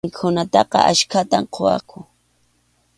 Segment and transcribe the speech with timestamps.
[0.05, 1.97] Mikhunataqa achkatam quwaqku.